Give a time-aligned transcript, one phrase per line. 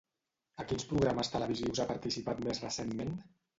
[0.63, 3.17] A quins programes televisius ha participat més recentment?